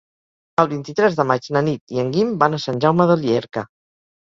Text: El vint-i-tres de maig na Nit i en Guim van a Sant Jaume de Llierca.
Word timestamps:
El 0.63 0.69
vint-i-tres 0.71 1.17
de 1.19 1.25
maig 1.33 1.51
na 1.59 1.63
Nit 1.69 1.95
i 1.97 2.03
en 2.05 2.11
Guim 2.17 2.33
van 2.47 2.59
a 2.61 2.63
Sant 2.67 2.83
Jaume 2.87 3.09
de 3.15 3.21
Llierca. 3.23 3.67